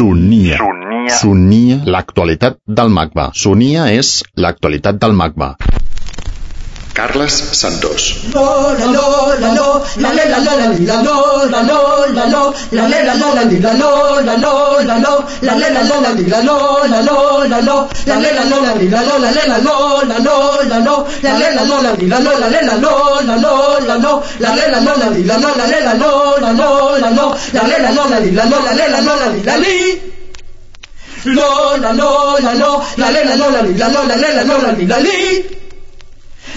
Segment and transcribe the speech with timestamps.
[0.00, 0.56] Sonia.
[0.56, 1.12] Sonia.
[1.12, 3.26] Sonia, l'actualitat del MACBA.
[3.36, 4.12] Sonia és
[4.44, 5.79] l'actualitat del MACBA.
[6.92, 8.20] Carlas Santos.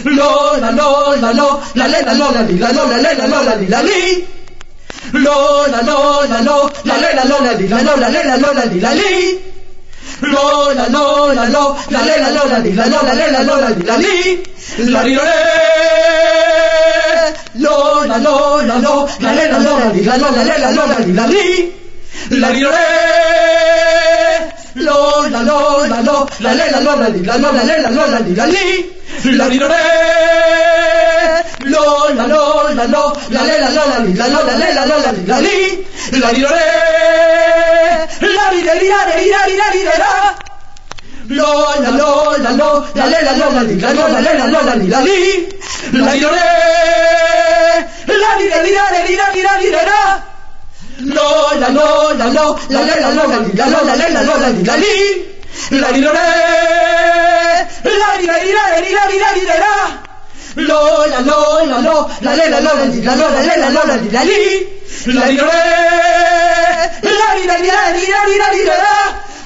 [0.02, 0.13] Li.
[0.15, 4.31] Lola, Lola, Lola, la la la Lola, la Lola, la la Lola, la li.
[5.13, 5.31] La
[8.91, 9.43] ri
[10.21, 14.43] lo Lola, Lola, Lola, la la la Lola, la Lola, la la Lola, la li.
[14.77, 15.21] La ri lo
[17.53, 21.71] Lola, Lola, Lola, la la la Lola, la Lola, la la Lola, la li.
[22.30, 22.71] La ri lo
[24.75, 28.94] Lola, Lola, Lola, la la la Lola, la Lola, la la Lola, la li.
[28.95, 29.03] La
[36.33, 36.50] ri lo
[38.19, 40.36] La ri la ri la ri la ri la ri la.
[41.28, 45.47] Lola, Lola, Lola, la la la Lola, la Lola, la la Lola, la li.
[45.91, 46.36] La ri lo La
[48.38, 50.22] ri la ri la ri la ri la ri la.
[51.16, 55.25] Lola, Lola, Lola, la la la Lola, la Lola, la la Lola, la li.
[55.69, 56.62] La ri lo La ri la ri la ri la ri la ri la.
[60.56, 64.67] Lola, Lola, Lola, la la la Lola, la Lola, la la Lola, la li.
[65.06, 65.52] La ri lo La
[67.34, 68.73] ri la ri la ri la ri la ri la.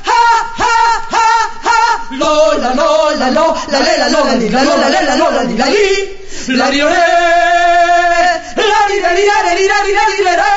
[0.03, 0.21] Ha,
[0.57, 0.75] ha,
[1.15, 1.27] ha,
[1.63, 1.77] ha.
[2.11, 5.87] Lola, Lola, Lola, la la la Lola, la Lola, la la Lola, la li.
[6.47, 10.33] La ri lo La ri la ri la ri la ri la ri la.
[10.35, 10.56] Ha,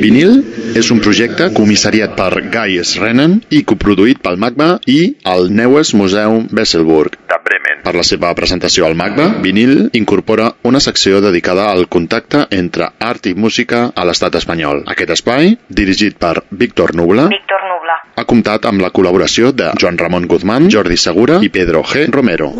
[0.00, 0.38] Vinil
[0.80, 6.46] és un projecte comissariat per Guy Srennen i coproduït pel MACBA i el Neues Museum
[6.56, 7.18] Besselburg.
[7.28, 7.82] De Bremen.
[7.84, 13.28] Per la seva presentació al MACBA, Vinil incorpora una secció dedicada al contacte entre art
[13.28, 14.84] i música a l'estat espanyol.
[14.94, 18.00] Aquest espai, dirigit per Víctor Nubla, Víctor Nubla.
[18.16, 22.08] ha comptat amb la col·laboració de Joan Ramon Guzmán, Jordi Segura i Pedro G.
[22.08, 22.54] Romero.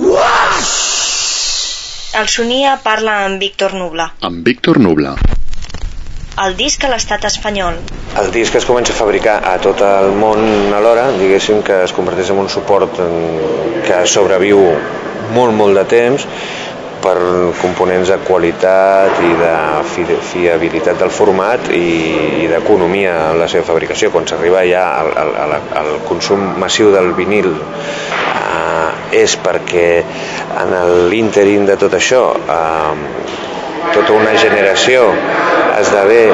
[2.20, 4.12] El Sonia parla amb Víctor Nubla.
[4.20, 5.16] Amb Víctor Nubla.
[6.38, 7.76] El disc a l'estat espanyol.
[8.20, 10.41] El disc es comença a fabricar a tot el món
[10.74, 12.96] alhora, diguéssim que es converteix en un suport
[13.86, 14.62] que sobreviu
[15.34, 16.24] molt, molt de temps
[17.00, 17.16] per
[17.60, 19.52] components de qualitat i de
[19.92, 24.10] fi- fiabilitat del format i, i d'economia en la seva fabricació.
[24.12, 25.12] Quan s'arriba ja al,
[25.44, 29.88] al, al, consum massiu del vinil eh, és perquè
[30.60, 30.76] en
[31.12, 32.92] l'ínterin de tot això eh,
[33.94, 35.06] tota una generació
[35.80, 36.24] esdevé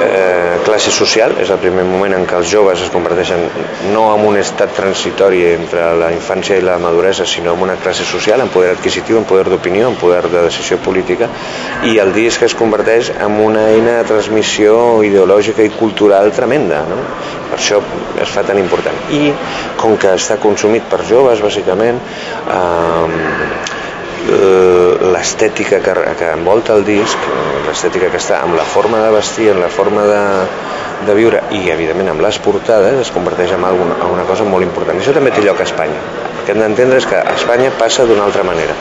[0.00, 3.42] eh, classe social, és el primer moment en què els joves es converteixen
[3.92, 8.06] no en un estat transitori entre la infància i la maduresa, sinó en una classe
[8.08, 11.28] social, en poder adquisitiu, en poder d'opinió, en poder de decisió política,
[11.88, 16.82] i el disc es converteix en una eina de transmissió ideològica i cultural tremenda.
[16.88, 17.00] No?
[17.50, 17.82] Per això
[18.22, 18.96] es fa tan important.
[19.12, 19.32] I
[19.76, 22.00] com que està consumit per joves, bàsicament,
[22.48, 23.81] eh,
[24.22, 29.50] l'estètica que, que envolta el disc, eh, l'estètica que està amb la forma de vestir,
[29.50, 30.20] en la forma de,
[31.06, 34.66] de viure i, evidentment, amb les portades, es converteix en alguna, en una cosa molt
[34.66, 35.00] important.
[35.00, 35.98] Això també té lloc a Espanya.
[36.32, 38.76] El que hem d'entendre és que Espanya passa d'una altra manera.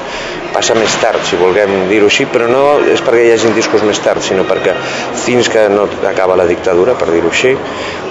[0.52, 4.02] Passa més tard, si volguem dir-ho així, però no és perquè hi hagin discos més
[4.04, 4.76] tard, sinó perquè
[5.24, 7.56] fins que no acaba la dictadura, per dir-ho així,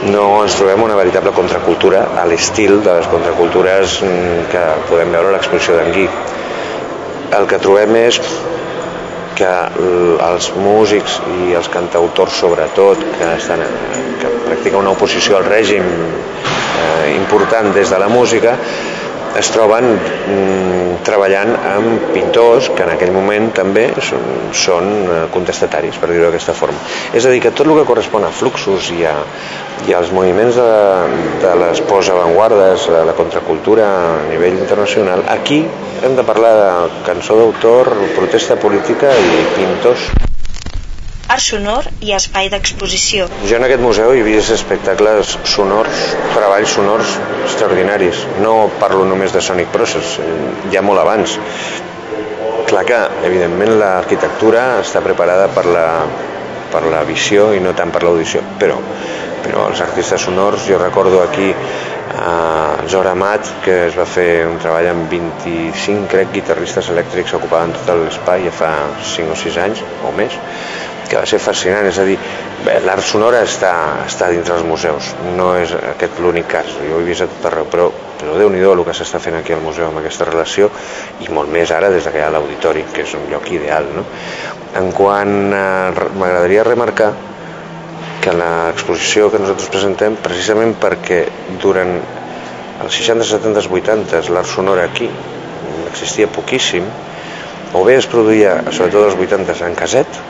[0.08, 5.34] no ens trobem una veritable contracultura a l'estil de les contracultures mm, que podem veure
[5.34, 6.08] a l'exposició d'en Gui
[7.38, 8.18] el que trobem és
[9.38, 9.50] que
[10.26, 13.62] els músics i els cantautors sobretot que, estan,
[14.20, 18.56] que practiquen una oposició al règim eh, important des de la música
[19.38, 24.24] es troben mm, treballant amb pintors que en aquell moment també són,
[24.56, 26.78] són eh, contestataris, per dir-ho d'aquesta forma.
[27.14, 29.16] És a dir, que tot el que correspon a fluxos i, a,
[29.88, 30.70] i als moviments de,
[31.44, 35.62] de les postavantguardes, de la contracultura a nivell internacional, aquí
[36.02, 40.10] hem de parlar de cançó d'autor, protesta política i pintors.
[41.30, 43.28] Art sonor i espai d'exposició.
[43.46, 46.00] Jo en aquest museu he vist espectacles sonors,
[46.34, 47.12] treballs sonors
[47.44, 48.24] extraordinaris.
[48.42, 50.40] No parlo només de Sonic Process, eh,
[50.74, 51.36] ja molt abans.
[52.70, 55.86] Clar que, evidentment, l'arquitectura està preparada per la,
[56.72, 58.76] per la visió i no tant per l'audició, però,
[59.44, 61.50] però els artistes sonors, jo recordo aquí
[62.10, 67.74] a Zora Mat, que es va fer un treball amb 25, crec, guitarristes elèctrics ocupaven
[67.76, 68.70] tot l'espai ja fa
[69.14, 70.38] 5 o 6 anys o més,
[71.10, 72.16] que va ser fascinant, és a dir,
[72.86, 73.72] l'art sonora està,
[74.06, 77.48] està dins dels museus, no és aquest l'únic cas, jo ho he vist a tot
[77.50, 77.88] arreu, però,
[78.20, 80.70] però déu-n'hi-do el que s'està fent aquí al museu amb aquesta relació,
[81.24, 83.90] i molt més ara des que hi ha l'auditori, que és un lloc ideal.
[83.96, 84.06] No?
[84.78, 87.10] En quant m'agradaria remarcar
[88.22, 91.24] que l'exposició que nosaltres presentem, precisament perquè
[91.62, 91.96] durant
[92.80, 95.10] els 60, 70, 80 l'art sonor aquí
[95.90, 96.86] existia poquíssim,
[97.74, 100.20] o bé es produïa, sobretot als 80, en caset,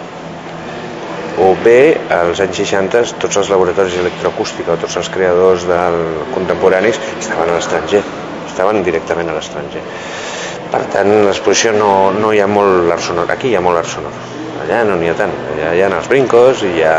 [1.40, 5.96] o bé als anys 60 tots els laboratoris d'electroacústica o tots els creadors del
[6.34, 8.02] contemporanis estaven a l'estranger,
[8.46, 9.82] estaven directament a l'estranger.
[10.70, 13.90] Per tant, l'exposició no, no hi ha molt l'art sonor, aquí hi ha molt art
[13.90, 14.20] sonor,
[14.62, 16.94] allà no n'hi ha tant, allà hi ha els brincos, hi ha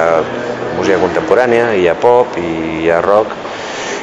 [0.76, 3.38] música contemporània, hi ha pop, hi ha rock,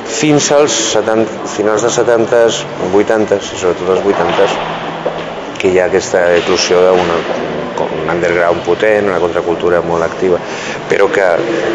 [0.08, 2.62] fins als 70, finals dels 70s,
[2.94, 4.58] 80s, i sobretot els 80s,
[5.58, 7.57] que hi ha aquesta eclosió d'un
[8.08, 10.40] un underground potent, una contracultura molt activa,
[10.88, 11.26] però que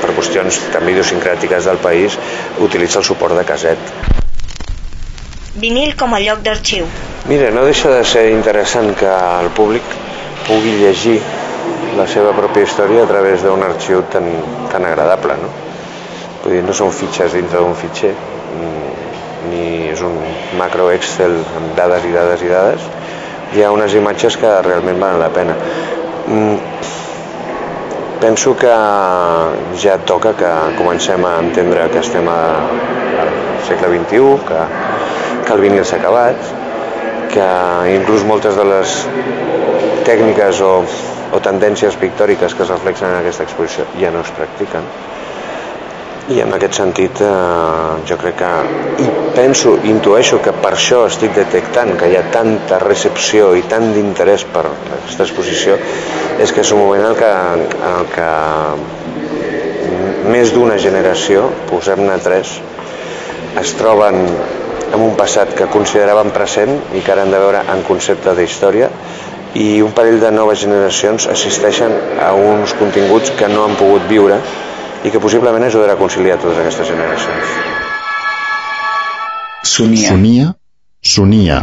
[0.02, 2.18] per qüestions també idiosincràtiques del país
[2.60, 3.94] utilitza el suport de caset.
[5.56, 6.88] Vinil com a lloc d'arxiu.
[7.30, 9.84] Mira, no deixa de ser interessant que el públic
[10.48, 11.20] pugui llegir
[11.96, 14.26] la seva pròpia història a través d'un arxiu tan,
[14.72, 15.52] tan agradable, no?
[16.44, 18.12] Vull dir, no són fitxes dintre d'un fitxer,
[19.52, 20.18] ni és un
[20.58, 22.90] macro Excel amb dades i dades i dades,
[23.54, 25.56] hi ha unes imatges que realment valen la pena.
[26.28, 26.58] Mm,
[28.22, 28.74] penso que
[29.84, 33.32] ja toca que comencem a entendre que estem al
[33.68, 34.62] segle XXI, que,
[35.46, 36.54] que el vinil s'ha acabat,
[37.34, 37.50] que
[37.96, 39.00] inclús moltes de les
[40.08, 40.76] tècniques o
[41.34, 44.86] o tendències pictòriques que es reflexen en aquesta exposició ja no es practiquen
[46.32, 47.28] i en aquest sentit eh,
[48.08, 48.52] jo crec que
[49.04, 53.90] i penso, intueixo que per això estic detectant que hi ha tanta recepció i tant
[53.96, 55.76] d'interès per aquesta exposició
[56.40, 57.32] és que és un moment en què,
[57.92, 58.30] en què
[60.34, 62.56] més d'una generació, posem-ne tres,
[63.60, 64.24] es troben
[64.94, 68.90] en un passat que consideraven present i que ara han de veure en concepte d'història
[69.60, 71.92] i un parell de noves generacions assisteixen
[72.24, 74.40] a uns continguts que no han pogut viure
[75.04, 77.48] i que possiblement ajudarà a conciliar totes aquestes generacions.
[79.64, 80.10] Sonia.
[80.10, 80.54] Sonia.
[81.02, 81.60] Sonia.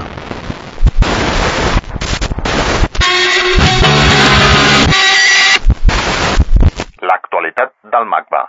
[7.01, 8.43] L'actualitat del MACBA.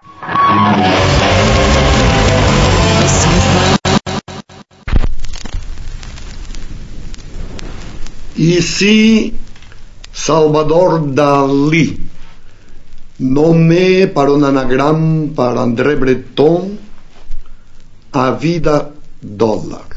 [8.42, 9.34] Ici,
[10.12, 12.11] Salvador Dalí,
[13.22, 16.72] nommé par un anagramme par André Breton
[18.14, 18.92] à vida
[19.24, 19.88] dollars,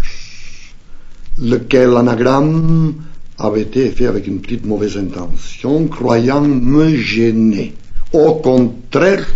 [1.41, 2.95] lequel anagramme
[3.39, 7.75] avait été fait avec une petite mauvaise intention, croyant me gêner.
[8.13, 9.27] Au contraire,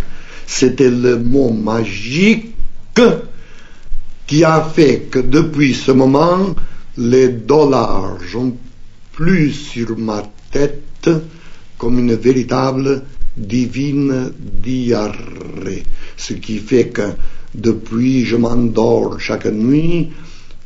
[0.45, 2.53] c'était le mot magique
[4.27, 6.55] qui a fait que depuis ce moment,
[6.97, 8.53] les dollars ont
[9.13, 11.09] plus sur ma tête
[11.77, 13.03] comme une véritable
[13.37, 15.83] divine diarrhée.
[16.17, 17.13] Ce qui fait que
[17.55, 20.09] depuis je m'endors chaque nuit,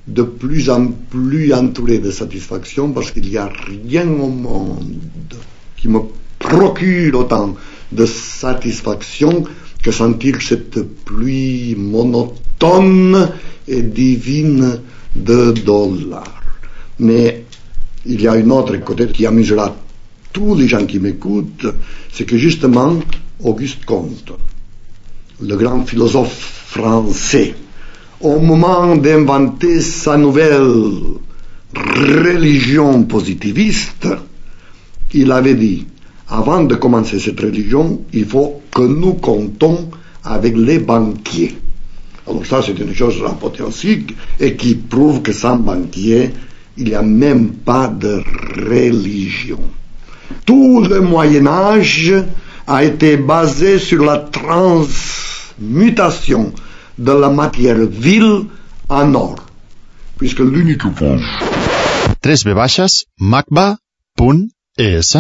[0.08, 5.36] de plus en plus entouré de satisfaction parce qu'il n'y a rien au monde
[5.77, 6.00] qui me
[6.39, 7.55] procure autant
[7.91, 9.46] de satisfaction
[9.82, 13.29] que sentir cette pluie monotone
[13.67, 14.79] et divine
[15.15, 16.41] de dollars.
[17.00, 17.46] Mais
[18.05, 19.75] il y a une autre côté qui amusera
[20.34, 21.68] tous les gens qui m'écoutent,
[22.12, 22.96] c'est que justement,
[23.42, 24.34] Auguste Comte,
[25.40, 27.54] le grand philosophe français,
[28.20, 31.20] au moment d'inventer sa nouvelle
[31.75, 34.08] religion positiviste,
[35.13, 35.86] il avait dit,
[36.30, 39.90] avant de commencer cette religion, il faut que nous comptons
[40.24, 41.56] avec les banquiers.
[42.28, 46.32] Alors ça, c'est une chose apothéosique et qui prouve que sans banquiers,
[46.78, 48.24] il n'y a même pas de
[48.58, 49.60] religion.
[50.46, 52.13] Tout le Moyen Âge
[52.68, 56.53] a été basé sur la transmutation
[56.98, 58.46] de la matière vile
[58.89, 59.36] en or,
[60.18, 60.86] puisque l'unique
[62.53, 65.18] baixes, macba.es